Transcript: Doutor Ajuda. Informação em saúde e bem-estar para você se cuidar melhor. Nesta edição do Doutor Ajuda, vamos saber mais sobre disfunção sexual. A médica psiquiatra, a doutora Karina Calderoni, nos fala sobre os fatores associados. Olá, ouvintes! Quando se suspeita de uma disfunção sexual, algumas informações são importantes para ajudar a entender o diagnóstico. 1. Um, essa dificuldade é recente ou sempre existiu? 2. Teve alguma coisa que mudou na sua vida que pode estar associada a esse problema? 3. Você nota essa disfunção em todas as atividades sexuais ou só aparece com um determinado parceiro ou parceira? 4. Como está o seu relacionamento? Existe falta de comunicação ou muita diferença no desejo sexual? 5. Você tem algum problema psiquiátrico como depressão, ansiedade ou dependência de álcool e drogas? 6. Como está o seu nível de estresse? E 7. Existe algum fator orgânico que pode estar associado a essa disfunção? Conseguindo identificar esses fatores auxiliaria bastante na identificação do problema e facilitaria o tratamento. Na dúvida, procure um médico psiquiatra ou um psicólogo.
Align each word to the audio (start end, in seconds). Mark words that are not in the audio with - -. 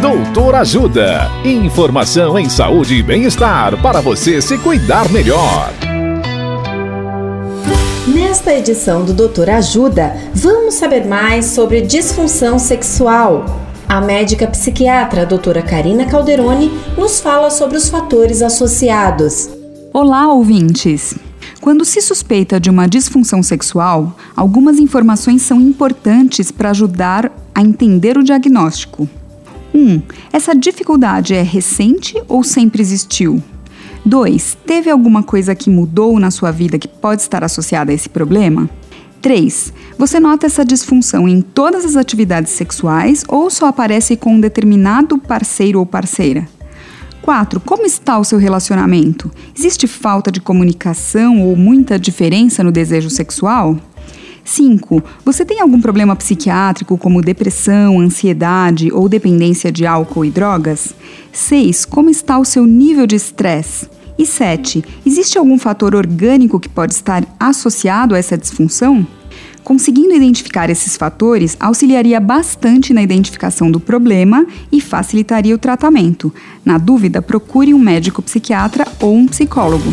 Doutor 0.00 0.54
Ajuda. 0.56 1.30
Informação 1.42 2.38
em 2.38 2.50
saúde 2.50 2.96
e 2.96 3.02
bem-estar 3.02 3.80
para 3.80 4.02
você 4.02 4.42
se 4.42 4.58
cuidar 4.58 5.10
melhor. 5.10 5.72
Nesta 8.06 8.52
edição 8.52 9.06
do 9.06 9.14
Doutor 9.14 9.48
Ajuda, 9.48 10.14
vamos 10.34 10.74
saber 10.74 11.06
mais 11.06 11.46
sobre 11.46 11.80
disfunção 11.80 12.58
sexual. 12.58 13.46
A 13.88 13.98
médica 14.02 14.46
psiquiatra, 14.46 15.22
a 15.22 15.24
doutora 15.24 15.62
Karina 15.62 16.04
Calderoni, 16.04 16.70
nos 16.96 17.18
fala 17.18 17.48
sobre 17.48 17.78
os 17.78 17.88
fatores 17.88 18.42
associados. 18.42 19.48
Olá, 19.94 20.30
ouvintes! 20.30 21.14
Quando 21.58 21.86
se 21.86 22.02
suspeita 22.02 22.60
de 22.60 22.68
uma 22.68 22.86
disfunção 22.86 23.42
sexual, 23.42 24.14
algumas 24.36 24.78
informações 24.78 25.40
são 25.40 25.58
importantes 25.58 26.50
para 26.52 26.70
ajudar 26.70 27.32
a 27.54 27.62
entender 27.62 28.18
o 28.18 28.22
diagnóstico. 28.22 29.08
1. 29.76 29.78
Um, 29.78 30.02
essa 30.32 30.54
dificuldade 30.54 31.34
é 31.34 31.42
recente 31.42 32.14
ou 32.26 32.42
sempre 32.42 32.80
existiu? 32.80 33.42
2. 34.04 34.56
Teve 34.64 34.88
alguma 34.88 35.22
coisa 35.22 35.54
que 35.54 35.68
mudou 35.68 36.18
na 36.18 36.30
sua 36.30 36.50
vida 36.50 36.78
que 36.78 36.88
pode 36.88 37.20
estar 37.20 37.44
associada 37.44 37.90
a 37.90 37.94
esse 37.94 38.08
problema? 38.08 38.70
3. 39.20 39.72
Você 39.98 40.18
nota 40.18 40.46
essa 40.46 40.64
disfunção 40.64 41.28
em 41.28 41.42
todas 41.42 41.84
as 41.84 41.96
atividades 41.96 42.52
sexuais 42.52 43.24
ou 43.28 43.50
só 43.50 43.66
aparece 43.66 44.16
com 44.16 44.34
um 44.34 44.40
determinado 44.40 45.18
parceiro 45.18 45.80
ou 45.80 45.86
parceira? 45.86 46.48
4. 47.20 47.58
Como 47.60 47.84
está 47.84 48.18
o 48.18 48.24
seu 48.24 48.38
relacionamento? 48.38 49.30
Existe 49.56 49.88
falta 49.88 50.30
de 50.30 50.40
comunicação 50.40 51.42
ou 51.42 51.56
muita 51.56 51.98
diferença 51.98 52.62
no 52.62 52.70
desejo 52.70 53.10
sexual? 53.10 53.76
5. 54.46 55.02
Você 55.24 55.44
tem 55.44 55.60
algum 55.60 55.80
problema 55.80 56.16
psiquiátrico 56.16 56.96
como 56.96 57.20
depressão, 57.20 58.00
ansiedade 58.00 58.90
ou 58.92 59.08
dependência 59.08 59.70
de 59.70 59.84
álcool 59.84 60.24
e 60.24 60.30
drogas? 60.30 60.94
6. 61.32 61.84
Como 61.84 62.08
está 62.08 62.38
o 62.38 62.44
seu 62.44 62.64
nível 62.64 63.06
de 63.06 63.16
estresse? 63.16 63.88
E 64.18 64.24
7. 64.24 64.82
Existe 65.04 65.36
algum 65.36 65.58
fator 65.58 65.94
orgânico 65.94 66.58
que 66.58 66.68
pode 66.68 66.94
estar 66.94 67.26
associado 67.38 68.14
a 68.14 68.18
essa 68.18 68.38
disfunção? 68.38 69.06
Conseguindo 69.62 70.14
identificar 70.14 70.70
esses 70.70 70.96
fatores 70.96 71.56
auxiliaria 71.58 72.20
bastante 72.20 72.94
na 72.94 73.02
identificação 73.02 73.68
do 73.68 73.80
problema 73.80 74.46
e 74.70 74.80
facilitaria 74.80 75.54
o 75.54 75.58
tratamento. 75.58 76.32
Na 76.64 76.78
dúvida, 76.78 77.20
procure 77.20 77.74
um 77.74 77.78
médico 77.78 78.22
psiquiatra 78.22 78.86
ou 79.00 79.14
um 79.14 79.26
psicólogo. 79.26 79.92